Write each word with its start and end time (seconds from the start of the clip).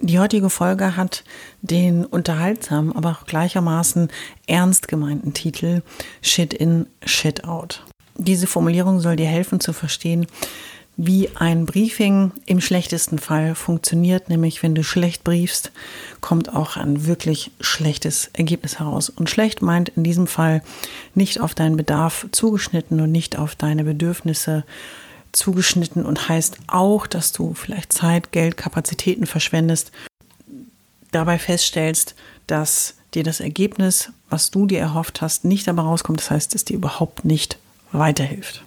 Die 0.00 0.20
heutige 0.20 0.48
Folge 0.48 0.96
hat 0.96 1.24
den 1.60 2.04
unterhaltsamen, 2.04 2.94
aber 2.94 3.10
auch 3.10 3.26
gleichermaßen 3.26 4.08
ernst 4.46 4.86
gemeinten 4.86 5.34
Titel 5.34 5.82
Shit 6.22 6.54
in, 6.54 6.86
Shit 7.04 7.44
out. 7.44 7.84
Diese 8.16 8.46
Formulierung 8.46 9.00
soll 9.00 9.16
dir 9.16 9.26
helfen 9.26 9.58
zu 9.58 9.72
verstehen, 9.72 10.26
wie 10.96 11.30
ein 11.36 11.64
Briefing 11.64 12.32
im 12.46 12.60
schlechtesten 12.60 13.18
Fall 13.18 13.54
funktioniert, 13.54 14.28
nämlich 14.28 14.64
wenn 14.64 14.74
du 14.74 14.82
schlecht 14.82 15.22
briefst, 15.22 15.70
kommt 16.20 16.52
auch 16.52 16.76
ein 16.76 17.06
wirklich 17.06 17.52
schlechtes 17.60 18.30
Ergebnis 18.32 18.80
heraus. 18.80 19.08
Und 19.08 19.30
schlecht 19.30 19.62
meint 19.62 19.90
in 19.90 20.02
diesem 20.02 20.26
Fall 20.26 20.62
nicht 21.14 21.40
auf 21.40 21.54
deinen 21.54 21.76
Bedarf 21.76 22.26
zugeschnitten 22.32 23.00
und 23.00 23.12
nicht 23.12 23.38
auf 23.38 23.54
deine 23.54 23.84
Bedürfnisse 23.84 24.64
zugeschnitten 25.32 26.04
und 26.04 26.28
heißt 26.28 26.58
auch, 26.66 27.06
dass 27.06 27.32
du 27.32 27.54
vielleicht 27.54 27.92
Zeit, 27.92 28.32
Geld, 28.32 28.56
Kapazitäten 28.56 29.26
verschwendest, 29.26 29.92
dabei 31.12 31.38
feststellst, 31.38 32.14
dass 32.46 32.94
dir 33.14 33.24
das 33.24 33.40
Ergebnis, 33.40 34.10
was 34.28 34.50
du 34.50 34.66
dir 34.66 34.80
erhofft 34.80 35.20
hast, 35.20 35.44
nicht 35.44 35.66
dabei 35.66 35.82
rauskommt. 35.82 36.20
Das 36.20 36.30
heißt, 36.30 36.54
es 36.54 36.64
dir 36.64 36.76
überhaupt 36.76 37.24
nicht 37.24 37.58
weiterhilft. 37.92 38.62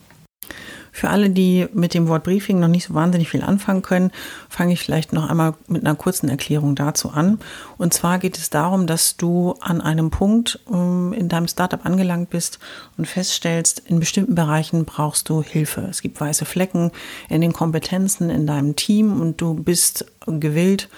Für 0.92 1.10
alle, 1.10 1.30
die 1.30 1.68
mit 1.74 1.94
dem 1.94 2.08
Wort 2.08 2.24
Briefing 2.24 2.60
noch 2.60 2.68
nicht 2.68 2.88
so 2.88 2.94
wahnsinnig 2.94 3.30
viel 3.30 3.42
anfangen 3.42 3.82
können, 3.82 4.12
fange 4.50 4.74
ich 4.74 4.82
vielleicht 4.82 5.14
noch 5.14 5.30
einmal 5.30 5.54
mit 5.68 5.86
einer 5.86 5.96
kurzen 5.96 6.30
Erklärung 6.30 6.76
dazu 6.76 7.12
an. 7.12 7.40
Und 7.78 7.94
zwar 7.94 8.20
geht 8.20 8.38
es 8.38 8.50
darum, 8.50 8.88
dass 8.88 9.16
du 9.16 9.56
an 9.62 9.82
einem 9.82 10.12
Punkt 10.12 10.60
ähm, 10.72 11.14
in 11.14 11.30
deinem 11.30 11.48
Startup 11.48 11.86
angelangt 11.86 12.30
bist 12.30 12.60
und 12.98 13.08
feststellst, 13.08 13.82
in 13.86 14.00
bestimmten 14.00 14.36
Bereichen 14.36 14.86
brauchst 14.86 15.30
du 15.30 15.42
Hilfe. 15.42 15.88
Es 15.90 16.02
gibt 16.02 16.20
weiße 16.20 16.46
Flecken 16.46 16.92
in 17.30 17.42
den 17.42 17.54
Kompetenzen 17.54 18.30
in 18.30 18.46
deinem 18.46 18.76
Team 18.76 19.22
und 19.22 19.40
du 19.40 19.54
bist 19.54 20.06
gewillt 20.28 20.90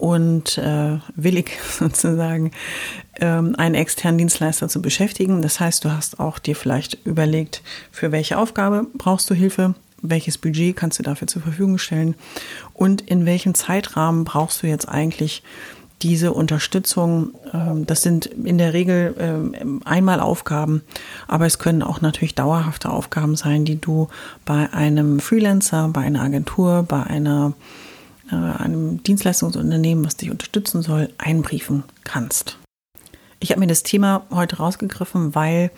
und 0.00 0.56
äh, 0.56 0.98
willig 1.14 1.58
sozusagen 1.78 2.52
ähm, 3.20 3.54
einen 3.56 3.74
externen 3.74 4.18
Dienstleister 4.18 4.68
zu 4.68 4.80
beschäftigen. 4.80 5.42
Das 5.42 5.60
heißt, 5.60 5.84
du 5.84 5.92
hast 5.92 6.18
auch 6.18 6.38
dir 6.38 6.56
vielleicht 6.56 6.98
überlegt, 7.04 7.62
für 7.92 8.10
welche 8.10 8.38
Aufgabe 8.38 8.86
brauchst 8.94 9.28
du 9.28 9.34
Hilfe, 9.34 9.74
welches 10.02 10.38
Budget 10.38 10.74
kannst 10.74 10.98
du 10.98 11.02
dafür 11.02 11.28
zur 11.28 11.42
Verfügung 11.42 11.76
stellen 11.76 12.14
und 12.72 13.02
in 13.02 13.26
welchem 13.26 13.54
Zeitrahmen 13.54 14.24
brauchst 14.24 14.62
du 14.62 14.66
jetzt 14.66 14.88
eigentlich 14.88 15.42
diese 16.00 16.32
Unterstützung. 16.32 17.34
Ähm, 17.52 17.86
das 17.86 18.00
sind 18.00 18.24
in 18.24 18.56
der 18.56 18.72
Regel 18.72 19.14
ähm, 19.18 19.82
einmal 19.84 20.20
Aufgaben, 20.20 20.80
aber 21.28 21.44
es 21.44 21.58
können 21.58 21.82
auch 21.82 22.00
natürlich 22.00 22.34
dauerhafte 22.34 22.88
Aufgaben 22.88 23.36
sein, 23.36 23.66
die 23.66 23.78
du 23.78 24.08
bei 24.46 24.72
einem 24.72 25.20
Freelancer, 25.20 25.88
bei 25.88 26.00
einer 26.00 26.22
Agentur, 26.22 26.86
bei 26.88 27.02
einer 27.02 27.52
einem 28.36 29.02
Dienstleistungsunternehmen, 29.02 30.04
was 30.04 30.16
dich 30.16 30.30
unterstützen 30.30 30.82
soll, 30.82 31.10
einbriefen 31.18 31.84
kannst. 32.04 32.58
Ich 33.40 33.50
habe 33.50 33.60
mir 33.60 33.66
das 33.66 33.82
Thema 33.82 34.26
heute 34.30 34.58
rausgegriffen, 34.58 35.34
weil 35.34 35.70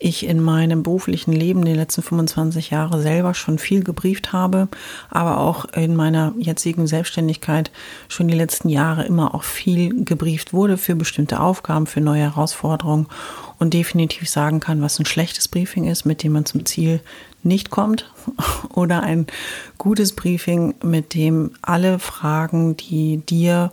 ich 0.00 0.26
in 0.26 0.40
meinem 0.40 0.82
beruflichen 0.82 1.32
Leben 1.32 1.64
die 1.64 1.74
letzten 1.74 2.02
25 2.02 2.70
Jahre 2.70 3.02
selber 3.02 3.34
schon 3.34 3.58
viel 3.58 3.84
gebrieft 3.84 4.32
habe, 4.32 4.68
aber 5.10 5.38
auch 5.38 5.66
in 5.66 5.94
meiner 5.94 6.32
jetzigen 6.38 6.86
Selbstständigkeit 6.86 7.70
schon 8.08 8.26
die 8.26 8.36
letzten 8.36 8.70
Jahre 8.70 9.04
immer 9.04 9.34
auch 9.34 9.44
viel 9.44 10.04
gebrieft 10.04 10.54
wurde 10.54 10.78
für 10.78 10.96
bestimmte 10.96 11.38
Aufgaben, 11.38 11.86
für 11.86 12.00
neue 12.00 12.22
Herausforderungen 12.22 13.06
und 13.58 13.74
definitiv 13.74 14.28
sagen 14.28 14.58
kann, 14.58 14.80
was 14.80 14.98
ein 14.98 15.06
schlechtes 15.06 15.48
Briefing 15.48 15.84
ist, 15.84 16.06
mit 16.06 16.22
dem 16.22 16.32
man 16.32 16.46
zum 16.46 16.64
Ziel 16.64 17.00
nicht 17.42 17.68
kommt 17.68 18.10
oder 18.74 19.02
ein 19.02 19.26
gutes 19.76 20.16
Briefing, 20.16 20.74
mit 20.82 21.12
dem 21.12 21.50
alle 21.60 21.98
Fragen, 21.98 22.76
die 22.76 23.18
dir 23.18 23.70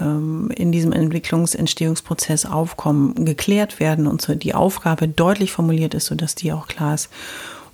in 0.00 0.72
diesem 0.72 0.92
Entwicklungsentstehungsprozess 0.92 2.46
aufkommen, 2.46 3.24
geklärt 3.24 3.80
werden 3.80 4.06
und 4.06 4.22
so 4.22 4.34
die 4.34 4.54
Aufgabe 4.54 5.08
deutlich 5.08 5.50
formuliert 5.52 5.94
ist, 5.94 6.06
sodass 6.06 6.34
dir 6.34 6.56
auch 6.56 6.68
klar 6.68 6.94
ist, 6.94 7.08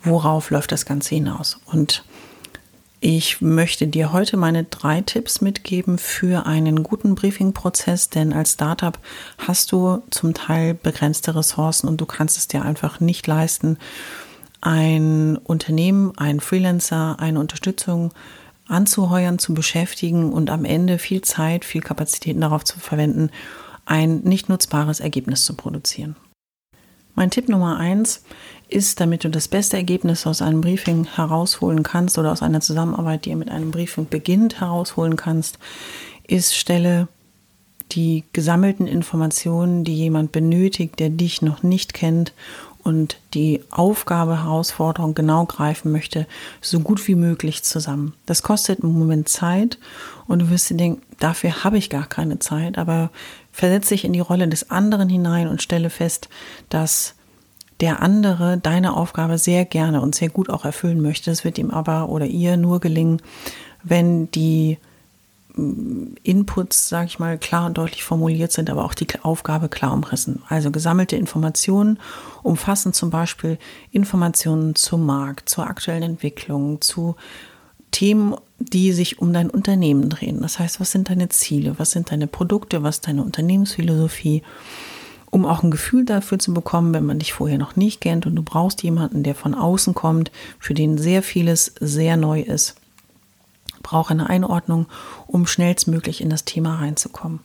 worauf 0.02 0.50
läuft 0.50 0.72
das 0.72 0.86
Ganze 0.86 1.14
hinaus. 1.14 1.58
Und 1.66 2.04
ich 3.06 3.42
möchte 3.42 3.86
dir 3.86 4.14
heute 4.14 4.38
meine 4.38 4.64
drei 4.64 5.02
Tipps 5.02 5.42
mitgeben 5.42 5.98
für 5.98 6.46
einen 6.46 6.82
guten 6.82 7.14
Briefing-Prozess, 7.14 8.08
denn 8.08 8.32
als 8.32 8.52
Startup 8.52 8.98
hast 9.36 9.72
du 9.72 10.02
zum 10.10 10.32
Teil 10.32 10.72
begrenzte 10.72 11.34
Ressourcen 11.34 11.86
und 11.86 12.00
du 12.00 12.06
kannst 12.06 12.38
es 12.38 12.48
dir 12.48 12.62
einfach 12.62 13.00
nicht 13.00 13.26
leisten, 13.26 13.76
ein 14.62 15.36
Unternehmen, 15.36 16.16
ein 16.16 16.41
Freelancer, 16.41 17.16
eine 17.20 17.41
Unterstützung 17.41 18.14
anzuheuern, 18.66 19.38
zu 19.38 19.54
beschäftigen 19.54 20.32
und 20.32 20.50
am 20.50 20.64
Ende 20.64 20.98
viel 20.98 21.22
Zeit, 21.22 21.64
viel 21.64 21.80
Kapazitäten 21.80 22.41
darauf 22.41 22.64
zu 22.64 22.78
verwenden, 22.78 23.30
ein 23.86 24.20
nicht 24.20 24.48
nutzbares 24.48 25.00
Ergebnis 25.00 25.44
zu 25.44 25.54
produzieren. 25.54 26.16
Mein 27.14 27.30
Tipp 27.30 27.48
Nummer 27.48 27.76
eins 27.76 28.24
ist, 28.69 28.98
damit 28.98 29.22
du 29.22 29.28
das 29.28 29.47
beste 29.47 29.76
Ergebnis 29.76 30.26
aus 30.26 30.42
einem 30.42 30.60
Briefing 30.60 31.04
herausholen 31.04 31.82
kannst 31.82 32.19
oder 32.19 32.32
aus 32.32 32.42
einer 32.42 32.60
Zusammenarbeit, 32.60 33.24
die 33.24 33.30
ihr 33.30 33.36
mit 33.36 33.50
einem 33.50 33.70
Briefing 33.70 34.08
beginnt, 34.08 34.60
herausholen 34.60 35.16
kannst, 35.16 35.58
ist, 36.26 36.56
stelle 36.56 37.08
die 37.92 38.24
gesammelten 38.32 38.86
Informationen, 38.86 39.84
die 39.84 39.94
jemand 39.94 40.32
benötigt, 40.32 40.98
der 40.98 41.10
dich 41.10 41.42
noch 41.42 41.62
nicht 41.62 41.94
kennt 41.94 42.32
und 42.84 43.17
die 43.33 43.62
Aufgabe, 43.71 44.45
Herausforderung 44.45 45.15
genau 45.15 45.47
greifen 45.47 45.91
möchte, 45.91 46.27
so 46.61 46.81
gut 46.81 47.06
wie 47.09 47.15
möglich 47.15 47.65
zusammen. 47.65 48.12
Das 48.27 48.43
kostet 48.43 48.84
einen 48.84 48.99
Moment 48.99 49.28
Zeit 49.28 49.78
und 50.27 50.41
du 50.41 50.50
wirst 50.50 50.71
dir 50.71 50.77
denken, 50.77 51.03
dafür 51.19 51.65
habe 51.65 51.78
ich 51.78 51.91
gar 51.91 52.06
keine 52.06 52.39
Zeit, 52.39 52.78
aber 52.78 53.11
versetze 53.50 53.95
dich 53.95 54.05
in 54.05 54.12
die 54.12 54.21
Rolle 54.21 54.47
des 54.47 54.71
anderen 54.71 55.09
hinein 55.09 55.49
und 55.49 55.62
stelle 55.62 55.91
fest, 55.91 56.28
dass 56.69 57.15
der 57.81 58.03
andere 58.03 58.59
deine 58.59 58.97
Aufgabe 58.97 59.39
sehr 59.39 59.65
gerne 59.65 60.01
und 60.01 60.15
sehr 60.15 60.28
gut 60.28 60.51
auch 60.51 60.65
erfüllen 60.65 61.01
möchte. 61.01 61.31
Das 61.31 61.45
wird 61.45 61.59
ihm 61.59 61.71
aber 61.71 62.09
oder 62.09 62.27
ihr 62.27 62.56
nur 62.56 62.81
gelingen, 62.81 63.21
wenn 63.83 64.31
die 64.31 64.78
Inputs, 65.56 66.88
sage 66.88 67.06
ich 67.06 67.19
mal, 67.20 67.38
klar 67.38 67.66
und 67.66 67.78
deutlich 67.78 68.03
formuliert 68.03 68.50
sind, 68.50 68.70
aber 68.70 68.84
auch 68.84 68.94
die 68.94 69.06
Aufgabe 69.22 69.69
klar 69.69 69.92
umrissen. 69.92 70.42
Also 70.48 70.72
gesammelte 70.72 71.15
Informationen 71.15 72.00
umfassen 72.42 72.92
zum 72.92 73.10
Beispiel 73.10 73.59
Informationen 73.92 74.75
zum 74.75 75.06
Markt, 75.06 75.48
zur 75.48 75.69
aktuellen 75.69 76.03
Entwicklung, 76.03 76.81
zu 76.81 77.15
Themen, 77.92 78.34
die 78.59 78.92
sich 78.92 79.21
um 79.21 79.33
dein 79.33 79.48
Unternehmen 79.48 80.09
drehen. 80.09 80.42
Das 80.42 80.59
heißt, 80.59 80.80
was 80.80 80.91
sind 80.91 81.09
deine 81.09 81.28
Ziele, 81.28 81.78
was 81.78 81.92
sind 81.92 82.10
deine 82.10 82.27
Produkte, 82.27 82.83
was 82.83 82.97
ist 82.97 83.06
deine 83.06 83.22
Unternehmensphilosophie, 83.22 84.42
um 85.30 85.47
auch 85.47 85.62
ein 85.62 85.71
Gefühl 85.71 86.04
dafür 86.04 86.41
zu 86.41 86.53
bekommen, 86.53 86.92
wenn 86.95 87.06
man 87.06 87.21
dich 87.21 87.33
vorher 87.33 87.59
noch 87.59 87.77
nicht 87.77 88.01
kennt 88.01 88.27
und 88.27 88.34
du 88.34 88.42
brauchst 88.42 88.83
jemanden, 88.83 89.22
der 89.22 89.36
von 89.36 89.54
außen 89.54 89.95
kommt, 89.95 90.33
für 90.59 90.74
den 90.74 90.98
sehr 90.98 91.22
vieles 91.22 91.74
sehr 91.78 92.16
neu 92.16 92.41
ist 92.41 92.74
brauche 93.84 94.10
eine 94.10 94.28
Einordnung, 94.28 94.86
um 95.28 95.47
schnellstmöglich 95.47 96.21
in 96.21 96.31
das 96.31 96.45
Thema 96.45 96.77
reinzukommen. 96.77 97.39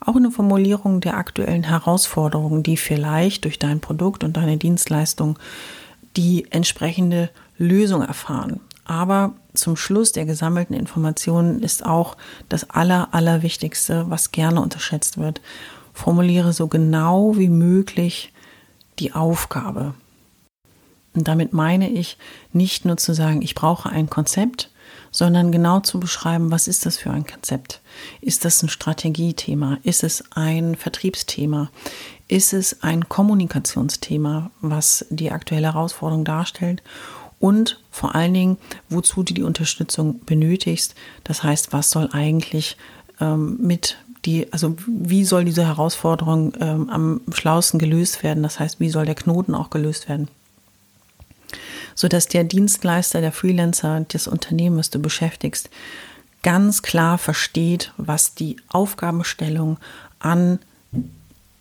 Auch 0.00 0.16
eine 0.16 0.32
Formulierung 0.32 1.00
der 1.00 1.16
aktuellen 1.16 1.62
Herausforderungen, 1.62 2.64
die 2.64 2.76
vielleicht 2.76 3.44
durch 3.44 3.60
dein 3.60 3.78
Produkt 3.78 4.24
und 4.24 4.36
deine 4.36 4.56
Dienstleistung 4.56 5.38
die 6.16 6.50
entsprechende 6.50 7.30
Lösung 7.56 8.02
erfahren. 8.02 8.58
Aber 8.84 9.34
zum 9.54 9.76
Schluss 9.76 10.10
der 10.10 10.24
gesammelten 10.24 10.74
Informationen 10.74 11.62
ist 11.62 11.86
auch 11.86 12.16
das 12.48 12.68
Aller, 12.68 13.08
Allerwichtigste, 13.12 14.06
was 14.08 14.32
gerne 14.32 14.60
unterschätzt 14.60 15.18
wird. 15.18 15.40
Formuliere 15.92 16.52
so 16.52 16.66
genau 16.66 17.36
wie 17.36 17.48
möglich 17.48 18.32
die 18.98 19.12
Aufgabe. 19.12 19.94
Und 21.14 21.28
damit 21.28 21.52
meine 21.52 21.90
ich 21.90 22.16
nicht 22.52 22.84
nur 22.84 22.96
zu 22.96 23.14
sagen, 23.14 23.42
ich 23.42 23.54
brauche 23.54 23.90
ein 23.90 24.08
Konzept, 24.08 24.71
sondern 25.12 25.52
genau 25.52 25.78
zu 25.80 26.00
beschreiben, 26.00 26.50
was 26.50 26.66
ist 26.66 26.84
das 26.84 26.96
für 26.96 27.10
ein 27.10 27.26
Konzept? 27.26 27.80
Ist 28.20 28.44
das 28.44 28.62
ein 28.62 28.68
Strategiethema? 28.68 29.78
Ist 29.84 30.02
es 30.02 30.24
ein 30.32 30.74
Vertriebsthema? 30.74 31.70
Ist 32.26 32.52
es 32.54 32.82
ein 32.82 33.08
Kommunikationsthema, 33.08 34.50
was 34.62 35.06
die 35.10 35.30
aktuelle 35.30 35.74
Herausforderung 35.74 36.24
darstellt? 36.24 36.82
Und 37.38 37.80
vor 37.90 38.14
allen 38.14 38.34
Dingen, 38.34 38.56
wozu 38.88 39.22
du 39.22 39.34
die 39.34 39.42
Unterstützung 39.42 40.20
benötigst. 40.24 40.94
Das 41.24 41.42
heißt, 41.42 41.72
was 41.72 41.90
soll 41.90 42.08
eigentlich 42.12 42.76
ähm, 43.20 43.58
mit 43.60 43.98
die, 44.24 44.50
also 44.52 44.76
wie 44.86 45.24
soll 45.24 45.44
diese 45.44 45.66
Herausforderung 45.66 46.54
ähm, 46.60 46.88
am 46.88 47.20
schlausten 47.32 47.78
gelöst 47.78 48.22
werden? 48.22 48.42
Das 48.42 48.60
heißt, 48.60 48.80
wie 48.80 48.90
soll 48.90 49.06
der 49.06 49.16
Knoten 49.16 49.54
auch 49.54 49.70
gelöst 49.70 50.08
werden? 50.08 50.28
Sodass 51.94 52.28
der 52.28 52.44
Dienstleister, 52.44 53.20
der 53.20 53.32
Freelancer, 53.32 54.04
das 54.08 54.28
Unternehmen, 54.28 54.78
was 54.78 54.90
du 54.90 54.98
beschäftigst, 54.98 55.70
ganz 56.42 56.82
klar 56.82 57.18
versteht, 57.18 57.92
was 57.96 58.34
die 58.34 58.56
Aufgabenstellung 58.68 59.78
an 60.18 60.58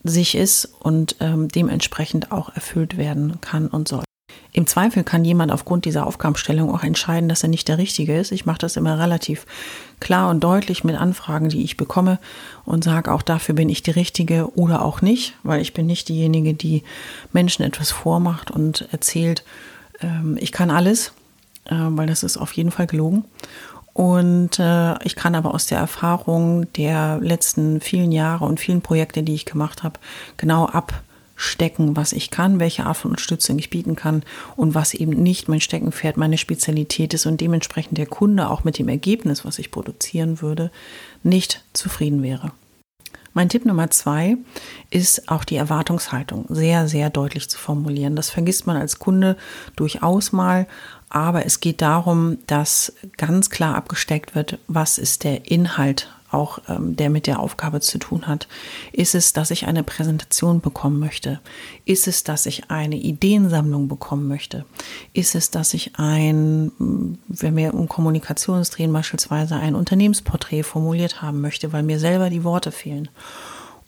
sich 0.03 0.35
ist 0.35 0.65
und 0.79 1.15
ähm, 1.19 1.47
dementsprechend 1.47 2.31
auch 2.31 2.53
erfüllt 2.55 2.97
werden 2.97 3.39
kann 3.41 3.67
und 3.67 3.87
soll. 3.87 4.03
Im 4.53 4.67
Zweifel 4.67 5.03
kann 5.03 5.23
jemand 5.23 5.51
aufgrund 5.51 5.85
dieser 5.85 6.05
Aufgabenstellung 6.05 6.73
auch 6.73 6.83
entscheiden, 6.83 7.29
dass 7.29 7.43
er 7.43 7.49
nicht 7.49 7.69
der 7.69 7.77
Richtige 7.77 8.17
ist. 8.19 8.33
Ich 8.33 8.45
mache 8.45 8.57
das 8.59 8.75
immer 8.75 8.99
relativ 8.99 9.45
klar 10.01 10.29
und 10.29 10.43
deutlich 10.43 10.83
mit 10.83 10.97
Anfragen, 10.97 11.47
die 11.47 11.63
ich 11.63 11.77
bekomme 11.77 12.19
und 12.65 12.83
sage 12.83 13.13
auch 13.13 13.21
dafür 13.21 13.55
bin 13.55 13.69
ich 13.69 13.81
die 13.81 13.91
Richtige 13.91 14.53
oder 14.57 14.83
auch 14.83 15.01
nicht, 15.01 15.35
weil 15.43 15.61
ich 15.61 15.73
bin 15.73 15.85
nicht 15.85 16.09
diejenige, 16.09 16.53
die 16.53 16.83
Menschen 17.31 17.63
etwas 17.63 17.91
vormacht 17.91 18.51
und 18.51 18.87
erzählt, 18.91 19.45
ähm, 20.01 20.37
ich 20.39 20.51
kann 20.51 20.69
alles, 20.69 21.13
äh, 21.65 21.75
weil 21.75 22.07
das 22.07 22.23
ist 22.23 22.37
auf 22.37 22.51
jeden 22.53 22.71
Fall 22.71 22.87
gelogen. 22.87 23.25
Und 23.93 24.57
äh, 24.57 25.03
ich 25.03 25.15
kann 25.15 25.35
aber 25.35 25.53
aus 25.53 25.65
der 25.65 25.77
Erfahrung 25.77 26.71
der 26.73 27.19
letzten 27.21 27.81
vielen 27.81 28.11
Jahre 28.11 28.45
und 28.45 28.59
vielen 28.59 28.81
Projekte, 28.81 29.21
die 29.21 29.35
ich 29.35 29.45
gemacht 29.45 29.83
habe, 29.83 29.99
genau 30.37 30.65
ab 30.65 31.03
stecken, 31.35 31.97
was 31.97 32.13
ich 32.13 32.29
kann, 32.29 32.59
welche 32.59 32.85
Art 32.85 32.97
von 32.97 33.11
Unterstützung 33.11 33.57
ich 33.57 33.69
bieten 33.69 33.95
kann 33.95 34.23
und 34.55 34.75
was 34.75 34.93
eben 34.93 35.11
nicht 35.11 35.49
mein 35.49 35.59
Steckenpferd, 35.59 36.15
meine 36.15 36.37
Spezialität 36.37 37.13
ist 37.13 37.25
und 37.25 37.41
dementsprechend 37.41 37.97
der 37.97 38.05
Kunde 38.05 38.49
auch 38.49 38.63
mit 38.63 38.77
dem 38.77 38.87
Ergebnis, 38.87 39.43
was 39.43 39.57
ich 39.57 39.71
produzieren 39.71 40.41
würde, 40.41 40.71
nicht 41.23 41.63
zufrieden 41.73 42.21
wäre. 42.21 42.51
Mein 43.33 43.47
Tipp 43.47 43.65
Nummer 43.65 43.89
zwei 43.89 44.37
ist 44.89 45.29
auch 45.29 45.45
die 45.45 45.55
Erwartungshaltung 45.55 46.45
sehr, 46.49 46.87
sehr 46.87 47.09
deutlich 47.09 47.49
zu 47.49 47.57
formulieren. 47.57 48.15
Das 48.15 48.29
vergisst 48.29 48.67
man 48.67 48.75
als 48.75 48.99
Kunde 48.99 49.37
durchaus 49.75 50.33
mal, 50.33 50.67
aber 51.09 51.45
es 51.45 51.61
geht 51.61 51.81
darum, 51.81 52.37
dass 52.47 52.93
ganz 53.17 53.49
klar 53.49 53.75
abgesteckt 53.75 54.35
wird, 54.35 54.59
was 54.67 54.97
ist 54.97 55.23
der 55.23 55.49
Inhalt 55.49 56.09
auch 56.31 56.59
ähm, 56.67 56.95
der 56.95 57.09
mit 57.09 57.27
der 57.27 57.39
Aufgabe 57.39 57.81
zu 57.81 57.97
tun 57.97 58.27
hat. 58.27 58.47
Ist 58.91 59.15
es, 59.15 59.33
dass 59.33 59.51
ich 59.51 59.67
eine 59.67 59.83
Präsentation 59.83 60.61
bekommen 60.61 60.99
möchte? 60.99 61.39
Ist 61.85 62.07
es, 62.07 62.23
dass 62.23 62.45
ich 62.45 62.69
eine 62.69 62.95
Ideensammlung 62.95 63.87
bekommen 63.87 64.27
möchte? 64.27 64.65
Ist 65.13 65.35
es, 65.35 65.51
dass 65.51 65.73
ich 65.73 65.97
ein, 65.97 66.71
wenn 67.27 67.55
wir 67.55 67.73
um 67.73 67.87
Kommunikationsdrehen 67.87 68.93
beispielsweise 68.93 69.55
ein 69.55 69.75
Unternehmensporträt 69.75 70.63
formuliert 70.63 71.21
haben 71.21 71.41
möchte, 71.41 71.73
weil 71.73 71.83
mir 71.83 71.99
selber 71.99 72.29
die 72.29 72.43
Worte 72.43 72.71
fehlen? 72.71 73.09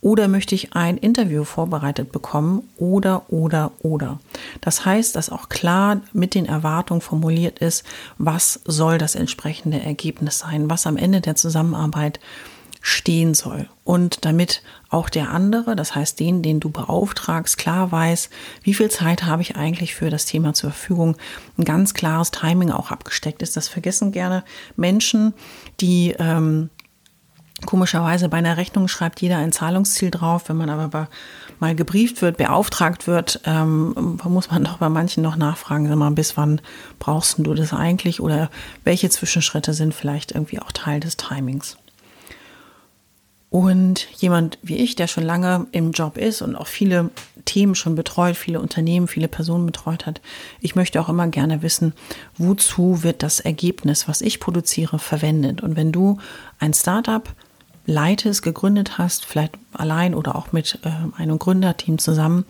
Oder 0.03 0.27
möchte 0.27 0.53
ich 0.53 0.73
ein 0.75 0.97
Interview 0.97 1.45
vorbereitet 1.45 2.11
bekommen? 2.11 2.63
Oder, 2.77 3.23
oder, 3.31 3.71
oder. 3.83 4.19
Das 4.61 4.85
heißt, 4.85 5.15
dass 5.15 5.29
auch 5.29 5.49
klar 5.49 6.01
mit 6.13 6.35
den 6.35 6.45
Erwartungen 6.45 7.01
formuliert 7.01 7.59
ist, 7.59 7.83
was 8.17 8.61
soll 8.65 8.97
das 8.97 9.15
entsprechende 9.15 9.79
Ergebnis 9.79 10.39
sein, 10.39 10.69
was 10.69 10.87
am 10.87 10.97
Ende 10.97 11.21
der 11.21 11.35
Zusammenarbeit 11.35 12.19
stehen 12.85 13.33
soll. 13.33 13.69
Und 13.85 14.25
damit 14.25 14.61
auch 14.89 15.09
der 15.09 15.31
andere, 15.31 15.75
das 15.75 15.95
heißt 15.95 16.19
den, 16.19 16.43
den 16.43 16.59
du 16.59 16.69
beauftragst, 16.69 17.57
klar 17.57 17.91
weiß, 17.93 18.29
wie 18.61 18.73
viel 18.73 18.91
Zeit 18.91 19.23
habe 19.23 19.41
ich 19.41 19.55
eigentlich 19.55 19.95
für 19.95 20.09
das 20.09 20.25
Thema 20.25 20.53
zur 20.53 20.71
Verfügung, 20.71 21.15
ein 21.57 21.63
ganz 21.63 21.93
klares 21.93 22.31
Timing 22.31 22.71
auch 22.71 22.91
abgesteckt 22.91 23.41
ist. 23.41 23.55
Das 23.55 23.69
vergessen 23.69 24.11
gerne 24.11 24.43
Menschen, 24.75 25.33
die 25.79 26.13
ähm, 26.19 26.69
Komischerweise 27.65 28.29
bei 28.29 28.37
einer 28.37 28.57
Rechnung 28.57 28.87
schreibt 28.87 29.21
jeder 29.21 29.37
ein 29.37 29.51
Zahlungsziel 29.51 30.11
drauf. 30.11 30.49
Wenn 30.49 30.57
man 30.57 30.69
aber 30.69 31.07
mal 31.59 31.75
gebrieft 31.75 32.21
wird, 32.21 32.37
beauftragt 32.37 33.07
wird, 33.07 33.41
ähm, 33.45 34.19
muss 34.23 34.49
man 34.49 34.63
doch 34.63 34.77
bei 34.77 34.89
manchen 34.89 35.23
noch 35.23 35.35
nachfragen, 35.35 35.87
sag 35.87 35.95
mal, 35.95 36.11
bis 36.11 36.37
wann 36.37 36.61
brauchst 36.99 37.37
du 37.39 37.53
das 37.53 37.73
eigentlich 37.73 38.19
oder 38.19 38.49
welche 38.83 39.09
Zwischenschritte 39.09 39.73
sind 39.73 39.93
vielleicht 39.93 40.33
irgendwie 40.33 40.59
auch 40.59 40.71
Teil 40.71 40.99
des 40.99 41.17
Timings. 41.17 41.77
Und 43.53 44.07
jemand 44.19 44.57
wie 44.63 44.77
ich, 44.77 44.95
der 44.95 45.05
schon 45.05 45.23
lange 45.23 45.67
im 45.73 45.91
Job 45.91 46.17
ist 46.17 46.41
und 46.41 46.55
auch 46.55 46.65
viele 46.65 47.11
Themen 47.45 47.75
schon 47.75 47.93
betreut, 47.93 48.35
viele 48.35 48.59
Unternehmen, 48.59 49.07
viele 49.07 49.27
Personen 49.27 49.67
betreut 49.67 50.07
hat, 50.07 50.21
ich 50.59 50.73
möchte 50.73 50.99
auch 50.99 51.07
immer 51.07 51.27
gerne 51.27 51.61
wissen, 51.61 51.93
wozu 52.35 53.03
wird 53.03 53.21
das 53.21 53.39
Ergebnis, 53.39 54.07
was 54.07 54.21
ich 54.21 54.39
produziere, 54.39 54.97
verwendet. 54.97 55.61
Und 55.61 55.75
wenn 55.75 55.91
du 55.91 56.17
ein 56.57 56.73
Startup 56.73 57.29
leitest, 57.85 58.41
gegründet 58.41 58.97
hast, 58.97 59.25
vielleicht 59.25 59.57
allein 59.73 60.15
oder 60.15 60.35
auch 60.35 60.51
mit 60.51 60.79
äh, 60.83 61.19
einem 61.19 61.39
Gründerteam 61.39 61.97
zusammen, 61.97 62.45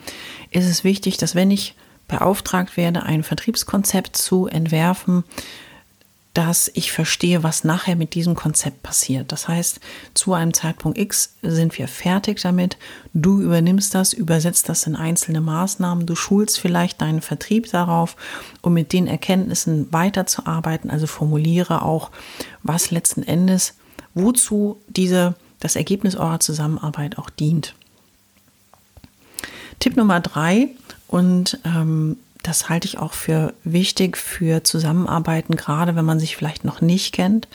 ist 0.51 0.69
es 0.69 0.83
wichtig, 0.83 1.17
dass 1.17 1.35
wenn 1.35 1.51
ich 1.51 1.75
beauftragt 2.07 2.77
werde, 2.77 3.03
ein 3.03 3.23
Vertriebskonzept 3.23 4.15
zu 4.15 4.47
entwerfen, 4.47 5.23
dass 6.33 6.71
ich 6.73 6.91
verstehe, 6.91 7.43
was 7.43 7.63
nachher 7.63 7.95
mit 7.95 8.15
diesem 8.15 8.33
Konzept 8.33 8.81
passiert. 8.81 9.31
Das 9.31 9.47
heißt, 9.47 9.79
zu 10.15 10.33
einem 10.33 10.53
Zeitpunkt 10.53 10.97
X 10.97 11.35
sind 11.43 11.77
wir 11.77 11.87
fertig 11.87 12.41
damit. 12.41 12.77
Du 13.13 13.39
übernimmst 13.39 13.93
das, 13.93 14.13
übersetzt 14.13 14.67
das 14.67 14.87
in 14.87 14.95
einzelne 14.95 15.41
Maßnahmen. 15.41 16.07
Du 16.07 16.15
schulst 16.15 16.59
vielleicht 16.59 17.01
deinen 17.01 17.21
Vertrieb 17.21 17.69
darauf, 17.69 18.15
um 18.61 18.73
mit 18.73 18.93
den 18.93 19.05
Erkenntnissen 19.05 19.93
weiterzuarbeiten. 19.93 20.89
Also 20.89 21.05
formuliere 21.05 21.83
auch, 21.83 22.09
was 22.63 22.89
letzten 22.89 23.21
Endes 23.21 23.75
wozu 24.13 24.79
diese, 24.87 25.35
das 25.59 25.75
Ergebnis 25.75 26.15
eurer 26.15 26.39
Zusammenarbeit 26.39 27.17
auch 27.17 27.29
dient. 27.29 27.75
Tipp 29.79 29.97
Nummer 29.97 30.19
drei, 30.19 30.69
und 31.07 31.59
ähm, 31.63 32.17
das 32.41 32.69
halte 32.69 32.87
ich 32.87 32.97
auch 32.97 33.13
für 33.13 33.53
wichtig 33.63 34.17
für 34.17 34.63
Zusammenarbeiten, 34.63 35.55
gerade 35.55 35.95
wenn 35.95 36.05
man 36.05 36.19
sich 36.19 36.35
vielleicht 36.35 36.65
noch 36.65 36.81
nicht 36.81 37.13
kennt. 37.13 37.47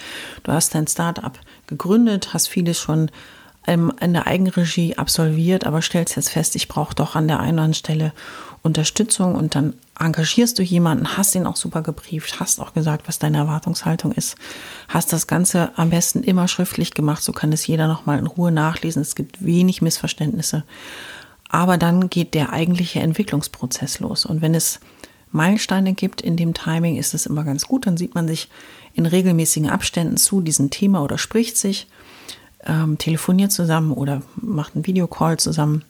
Du 0.45 0.53
hast 0.53 0.75
dein 0.75 0.87
Startup 0.87 1.39
gegründet, 1.67 2.33
hast 2.33 2.49
vieles 2.49 2.79
schon 2.79 3.11
ähm, 3.69 3.93
in 4.01 4.15
der 4.15 4.27
Eigenregie 4.27 4.97
absolviert, 4.97 5.65
aber 5.67 5.83
stellst 5.83 6.17
jetzt 6.17 6.31
fest, 6.31 6.57
ich 6.57 6.69
brauche 6.69 6.95
doch 6.95 7.15
an 7.15 7.29
der 7.29 7.39
einen 7.39 7.55
oder 7.55 7.65
anderen 7.65 7.75
Stelle 7.75 8.13
Unterstützung 8.63 9.35
und 9.35 9.55
dann 9.55 9.75
engagierst 9.99 10.59
du 10.59 10.63
jemanden, 10.63 11.17
hast 11.17 11.35
ihn 11.35 11.47
auch 11.47 11.57
super 11.57 11.83
gebrieft, 11.83 12.41
hast 12.41 12.61
auch 12.61 12.73
gesagt, 12.73 13.07
was 13.07 13.19
deine 13.19 13.39
Erwartungshaltung 13.39 14.13
ist, 14.13 14.37
hast 14.89 15.13
das 15.13 15.27
Ganze 15.27 15.71
am 15.77 15.91
besten 15.91 16.23
immer 16.23 16.49
schriftlich 16.49 16.95
gemacht, 16.95 17.23
so 17.23 17.33
kann 17.33 17.53
es 17.53 17.67
jeder 17.67 17.87
nochmal 17.87 18.19
in 18.19 18.27
Ruhe 18.27 18.51
nachlesen. 18.51 19.03
Es 19.03 19.15
gibt 19.15 19.45
wenig 19.45 19.83
Missverständnisse. 19.83 20.65
Aber 21.51 21.79
dann 21.79 22.11
geht 22.11 22.35
der 22.35 22.53
eigentliche 22.53 23.01
Entwicklungsprozess 23.01 24.01
los. 24.01 24.27
Und 24.27 24.43
wenn 24.43 24.55
es 24.55 24.81
Meilensteine 25.31 25.95
gibt 25.95 26.21
in 26.21 26.37
dem 26.37 26.53
Timing, 26.53 26.97
ist 26.97 27.15
es 27.15 27.27
immer 27.27 27.45
ganz 27.45 27.67
gut. 27.67 27.87
Dann 27.87 27.97
sieht 27.97 28.15
man 28.15 28.29
sich 28.29 28.49
in 28.95 29.07
regelmäßigen 29.07 29.71
Abständen 29.71 30.17
zu 30.17 30.41
diesem 30.41 30.71
Thema 30.71 31.03
oder 31.03 31.17
spricht 31.17 31.57
sich, 31.57 31.87
ähm, 32.69 32.99
telefoniert 32.99 33.53
zusammen 33.53 33.93
oder 33.93 34.23
macht 34.37 34.75
einen 34.75 34.87
Videocall 34.87 35.39
zusammen 35.39 35.85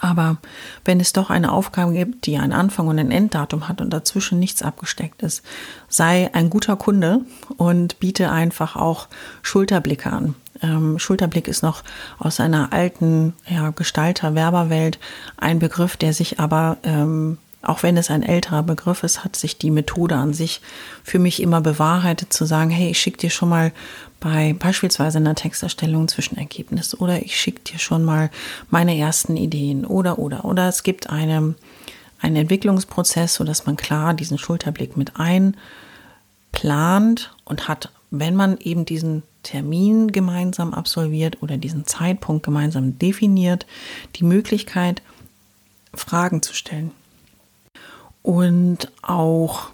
aber 0.00 0.38
wenn 0.84 1.00
es 1.00 1.12
doch 1.12 1.30
eine 1.30 1.52
Aufgabe 1.52 1.92
gibt, 1.92 2.26
die 2.26 2.38
einen 2.38 2.52
Anfang 2.52 2.88
und 2.88 2.98
ein 2.98 3.10
Enddatum 3.10 3.68
hat 3.68 3.80
und 3.80 3.90
dazwischen 3.90 4.38
nichts 4.38 4.62
abgesteckt 4.62 5.22
ist, 5.22 5.42
sei 5.88 6.30
ein 6.32 6.50
guter 6.50 6.76
Kunde 6.76 7.20
und 7.56 7.98
biete 7.98 8.30
einfach 8.30 8.76
auch 8.76 9.08
Schulterblicke 9.42 10.10
an. 10.10 10.34
Ähm, 10.62 10.98
Schulterblick 10.98 11.48
ist 11.48 11.62
noch 11.62 11.82
aus 12.18 12.40
einer 12.40 12.72
alten 12.72 13.34
ja, 13.48 13.70
Gestalter-Werberwelt 13.70 14.98
ein 15.36 15.58
Begriff, 15.58 15.96
der 15.96 16.12
sich 16.12 16.38
aber 16.38 16.76
ähm, 16.84 17.38
auch 17.62 17.82
wenn 17.84 17.96
es 17.96 18.10
ein 18.10 18.22
älterer 18.22 18.62
Begriff 18.62 19.02
ist, 19.04 19.24
hat 19.24 19.36
sich 19.36 19.56
die 19.56 19.70
Methode 19.70 20.16
an 20.16 20.34
sich 20.34 20.60
für 21.04 21.20
mich 21.20 21.40
immer 21.40 21.60
bewahrheitet, 21.60 22.32
zu 22.32 22.44
sagen, 22.44 22.70
hey, 22.70 22.90
ich 22.90 22.98
schicke 22.98 23.18
dir 23.18 23.30
schon 23.30 23.48
mal 23.48 23.72
bei 24.18 24.54
beispielsweise 24.58 25.18
einer 25.18 25.34
Texterstellung 25.36 26.08
Zwischenergebnis 26.08 26.98
oder 26.98 27.22
ich 27.22 27.38
schicke 27.38 27.60
dir 27.62 27.78
schon 27.78 28.04
mal 28.04 28.30
meine 28.70 28.96
ersten 28.98 29.36
Ideen 29.36 29.84
oder 29.84 30.18
oder 30.18 30.44
oder 30.44 30.68
es 30.68 30.82
gibt 30.82 31.10
eine, 31.10 31.54
einen 32.20 32.36
Entwicklungsprozess, 32.36 33.34
sodass 33.34 33.66
man 33.66 33.76
klar 33.76 34.14
diesen 34.14 34.38
Schulterblick 34.38 34.96
mit 34.96 35.12
einplant 35.16 35.56
und 37.44 37.68
hat, 37.68 37.92
wenn 38.10 38.34
man 38.34 38.58
eben 38.58 38.84
diesen 38.84 39.22
Termin 39.44 40.12
gemeinsam 40.12 40.74
absolviert 40.74 41.42
oder 41.42 41.56
diesen 41.56 41.86
Zeitpunkt 41.86 42.44
gemeinsam 42.44 42.98
definiert, 42.98 43.66
die 44.16 44.24
Möglichkeit, 44.24 45.02
Fragen 45.94 46.42
zu 46.42 46.54
stellen 46.54 46.92
und 48.22 48.90
auch 49.02 49.70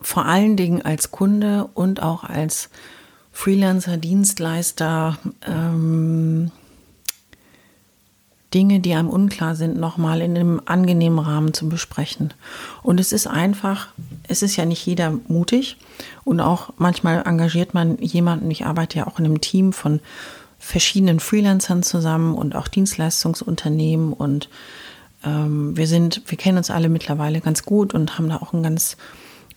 vor 0.00 0.26
allen 0.26 0.56
Dingen 0.56 0.82
als 0.82 1.10
Kunde 1.10 1.68
und 1.74 2.02
auch 2.02 2.24
als 2.24 2.70
Freelancer, 3.32 3.96
Dienstleister, 3.96 5.18
ähm, 5.46 6.50
Dinge, 8.52 8.80
die 8.80 8.94
einem 8.94 9.08
unklar 9.08 9.54
sind, 9.54 9.78
nochmal 9.78 10.22
in 10.22 10.36
einem 10.36 10.60
angenehmen 10.64 11.20
Rahmen 11.20 11.54
zu 11.54 11.68
besprechen. 11.68 12.34
Und 12.82 12.98
es 12.98 13.12
ist 13.12 13.28
einfach, 13.28 13.88
es 14.26 14.42
ist 14.42 14.56
ja 14.56 14.64
nicht 14.64 14.84
jeder 14.84 15.12
mutig 15.28 15.76
und 16.24 16.40
auch 16.40 16.70
manchmal 16.76 17.22
engagiert 17.24 17.74
man 17.74 17.98
jemanden, 17.98 18.50
ich 18.50 18.66
arbeite 18.66 18.98
ja 18.98 19.06
auch 19.06 19.18
in 19.20 19.26
einem 19.26 19.40
Team 19.40 19.72
von 19.72 20.00
verschiedenen 20.58 21.20
Freelancern 21.20 21.82
zusammen 21.82 22.34
und 22.34 22.56
auch 22.56 22.68
Dienstleistungsunternehmen 22.68 24.12
und 24.12 24.48
ähm, 25.24 25.76
wir 25.76 25.86
sind, 25.86 26.22
wir 26.26 26.38
kennen 26.38 26.58
uns 26.58 26.70
alle 26.70 26.88
mittlerweile 26.88 27.40
ganz 27.40 27.64
gut 27.64 27.94
und 27.94 28.18
haben 28.18 28.28
da 28.28 28.36
auch 28.36 28.52
ein 28.52 28.62
ganz 28.62 28.96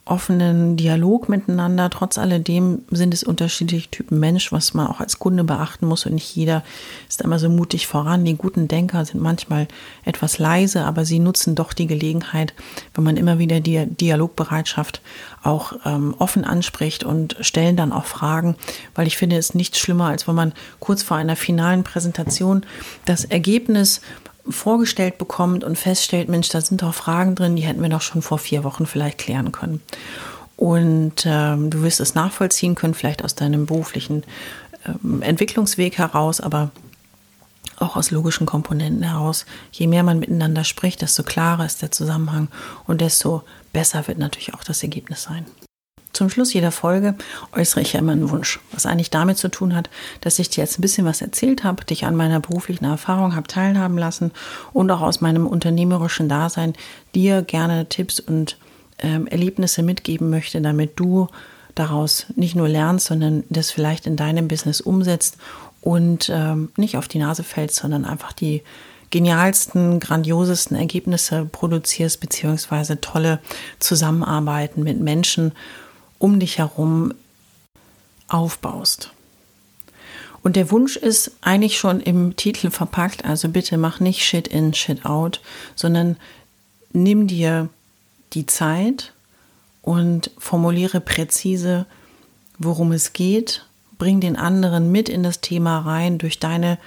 offenen 0.05 0.75
Dialog 0.75 1.29
miteinander. 1.29 1.89
Trotz 1.89 2.17
alledem 2.17 2.79
sind 2.91 3.13
es 3.13 3.24
unterschiedliche 3.24 3.89
Typen 3.89 4.20
Mensch, 4.20 4.51
was 4.51 4.74
man 4.74 4.88
auch 4.88 5.00
als 5.00 5.17
Kunde 5.17 5.46
beachten 5.46 5.88
muss. 5.88 6.05
Und 6.05 6.15
nicht 6.15 6.36
jeder 6.36 6.63
ist 7.08 7.22
immer 7.22 7.39
so 7.39 7.50
mutig 7.50 7.88
voran. 7.88 8.25
Die 8.25 8.36
guten 8.36 8.67
Denker 8.67 9.05
sind 9.05 9.22
manchmal 9.22 9.67
etwas 10.03 10.39
leise, 10.39 10.84
aber 10.84 11.05
sie 11.05 11.20
nutzen 11.20 11.55
doch 11.55 11.72
die 11.72 11.88
Gelegenheit, 11.88 12.53
wenn 12.93 13.05
man 13.05 13.15
immer 13.15 13.39
wieder 13.39 13.62
die 13.62 13.86
Dialogbereitschaft 13.86 15.01
auch 15.41 15.74
ähm, 15.86 16.15
offen 16.20 16.43
anspricht 16.43 17.05
und 17.05 17.38
stellen 17.39 17.77
dann 17.77 17.93
auch 17.93 18.05
Fragen, 18.05 18.55
weil 18.96 19.08
ich 19.08 19.15
finde, 19.17 19.38
es 19.38 19.50
ist 19.50 19.55
nichts 19.55 19.79
schlimmer, 19.79 20.08
als 20.08 20.27
wenn 20.27 20.36
man 20.36 20.53
kurz 20.79 21.01
vor 21.01 21.15
einer 21.15 21.38
finalen 21.38 21.84
Präsentation 21.84 22.65
das 23.05 23.24
Ergebnis 23.24 24.01
vorgestellt 24.50 25.17
bekommt 25.17 25.63
und 25.63 25.77
feststellt, 25.77 26.29
Mensch, 26.29 26.50
da 26.50 26.62
sind 26.62 26.81
doch 26.81 26.93
Fragen 26.93 27.35
drin, 27.35 27.55
die 27.55 27.63
hätten 27.63 27.81
wir 27.81 27.89
doch 27.89 28.01
schon 28.01 28.21
vor 28.21 28.38
vier 28.38 28.63
Wochen 28.63 28.85
vielleicht 28.85 29.17
klären 29.17 29.51
können. 29.51 29.81
Und 30.55 31.25
ähm, 31.25 31.69
du 31.69 31.81
wirst 31.81 32.00
es 32.00 32.15
nachvollziehen 32.15 32.75
können, 32.75 32.93
vielleicht 32.93 33.23
aus 33.23 33.35
deinem 33.35 33.65
beruflichen 33.65 34.23
ähm, 34.85 35.21
Entwicklungsweg 35.21 35.97
heraus, 35.97 36.41
aber 36.41 36.71
auch 37.77 37.95
aus 37.95 38.12
logischen 38.12 38.45
Komponenten 38.45 39.03
heraus. 39.03 39.45
Je 39.71 39.88
mehr 39.88 40.03
man 40.03 40.19
miteinander 40.19 40.63
spricht, 40.63 41.01
desto 41.01 41.23
klarer 41.23 41.65
ist 41.65 41.81
der 41.81 41.91
Zusammenhang 41.91 42.50
und 42.85 43.01
desto 43.01 43.43
besser 43.71 44.07
wird 44.07 44.19
natürlich 44.19 44.53
auch 44.53 44.63
das 44.63 44.83
Ergebnis 44.83 45.23
sein. 45.23 45.45
Zum 46.13 46.29
Schluss 46.29 46.53
jeder 46.53 46.72
Folge 46.72 47.15
äußere 47.53 47.82
ich 47.82 47.93
ja 47.93 48.00
immer 48.00 48.12
einen 48.12 48.29
Wunsch, 48.29 48.60
was 48.72 48.86
eigentlich 48.86 49.10
damit 49.10 49.38
zu 49.38 49.50
tun 49.50 49.75
hat, 49.75 49.89
dass 50.22 50.38
ich 50.38 50.50
dir 50.50 50.62
jetzt 50.62 50.77
ein 50.77 50.84
bisschen 50.84 51.05
was 51.05 51.22
erzählt 51.22 51.63
habe, 51.63 51.84
dich 51.86 52.05
an 52.05 52.15
meiner 52.15 52.39
beruflichen 52.39 52.86
Erfahrung 52.86 53.36
habe 53.36 53.48
teilhaben 53.48 53.98
lassen 53.98 54.32
und 54.74 54.91
auch 54.91 55.01
aus 55.01 55.22
meinem 55.22 55.48
unternehmerischen 55.48 56.29
Dasein 56.29 56.74
dir 57.15 57.41
gerne 57.41 57.89
Tipps 57.89 58.20
und 58.20 58.58
ähm, 59.00 59.25
Erlebnisse 59.25 59.82
mitgeben 59.82 60.29
möchte, 60.29 60.62
damit 60.62 61.00
du 61.00 61.29
daraus 61.74 62.27
nicht 62.36 62.55
nur 62.55 62.70
lernst, 62.70 63.08
sondern 63.08 63.43
das 63.50 63.72
vielleicht 63.72 64.05
in 64.05 64.15
deinem 64.15 64.48
Business 64.48 64.82
umsetzt 64.82 65.38
und 65.82 66.29
ähm, 66.32 66.72
nicht 66.77 66.96
auf 66.96 67.08
die 67.08 67.17
Nase 67.17 67.43
fällst, 67.43 67.77
sondern 67.77 68.05
einfach 68.05 68.34
die 68.34 68.62
genialsten, 69.10 70.00
grandiosesten 70.00 70.77
Ergebnisse 70.77 71.46
produzierst, 71.51 72.20
beziehungsweise 72.20 73.01
tolle 73.01 73.39
Zusammenarbeiten 73.79 74.84
mit 74.84 75.00
Menschen 75.00 75.53
um 76.24 76.39
dich 76.39 76.58
herum 76.58 77.13
aufbaust. 78.30 79.12
Und 80.42 80.56
der 80.56 80.72
Wunsch 80.72 80.96
ist 80.96 81.32
eigentlich 81.42 81.77
schon 81.77 82.00
im 82.00 82.38
Titel 82.38 82.70
verpackt, 82.70 83.25
also 83.25 83.50
bitte 83.50 83.77
mach 83.77 84.00
nicht 84.00 84.24
Shit 84.24 84.48
in, 84.48 84.74
Shit 84.74 85.06
out, 85.06 85.42
sondern 85.75 86.15
nimm 86.94 87.27
dir 87.27 87.68
die 88.32 88.46
Zeit 88.46 89.12
und 89.82 90.32
formuliere 90.38 91.01
präzise, 91.01 91.86
worum 92.58 92.94
es 92.94 93.12
geht, 93.12 93.65
bring 93.98 94.22
den 94.22 94.38
anderen 94.38 94.94
mit 94.94 95.10
in 95.10 95.24
das 95.24 95.42
Thema 95.42 95.80
rein 95.80 96.20
durch 96.20 96.39
deine 96.39 96.77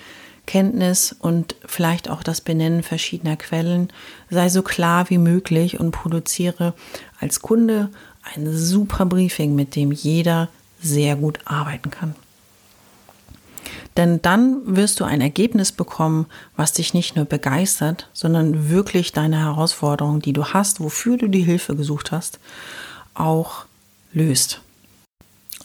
Kenntnis 0.47 1.15
und 1.19 1.57
vielleicht 1.67 2.09
auch 2.09 2.23
das 2.23 2.41
Benennen 2.41 2.83
verschiedener 2.83 3.37
Quellen. 3.37 3.93
Sei 4.31 4.49
so 4.49 4.63
klar 4.63 5.11
wie 5.11 5.19
möglich 5.19 5.79
und 5.79 5.91
produziere 5.91 6.73
als 7.21 7.41
Kunde, 7.41 7.91
ein 8.35 8.57
super 8.57 9.07
Briefing, 9.07 9.55
mit 9.55 9.77
dem 9.77 9.93
jeder 9.93 10.49
sehr 10.81 11.17
gut 11.17 11.39
arbeiten 11.45 11.91
kann. 11.91 12.15
Denn 13.97 14.21
dann 14.21 14.77
wirst 14.77 15.01
du 15.01 15.05
ein 15.05 15.23
Ergebnis 15.23 15.73
bekommen, 15.73 16.27
was 16.55 16.73
dich 16.73 16.93
nicht 16.93 17.17
nur 17.17 17.25
begeistert, 17.25 18.11
sondern 18.13 18.69
wirklich 18.69 19.13
deine 19.13 19.39
Herausforderung, 19.39 20.21
die 20.21 20.35
du 20.35 20.45
hast, 20.45 20.81
wofür 20.81 21.17
du 21.17 21.29
die 21.29 21.43
Hilfe 21.43 21.75
gesucht 21.75 22.13
hast, 22.13 22.39
auch 23.15 23.65
löst. 24.13 24.61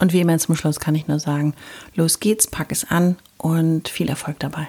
Und 0.00 0.12
wie 0.14 0.20
immer 0.20 0.38
zum 0.38 0.56
Schluss 0.56 0.80
kann 0.80 0.94
ich 0.94 1.08
nur 1.08 1.20
sagen, 1.20 1.54
los 1.94 2.20
geht's, 2.20 2.46
pack 2.46 2.72
es 2.72 2.90
an 2.90 3.16
und 3.36 3.88
viel 3.88 4.08
Erfolg 4.08 4.38
dabei. 4.38 4.68